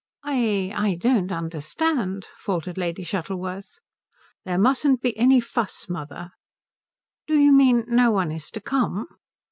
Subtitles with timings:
[0.23, 3.77] "I I don't understand," faltered Lady Shuttleworth.
[4.45, 6.31] "There mustn't be any fuss, mother."
[7.27, 9.05] "Do you mean no one is to come?"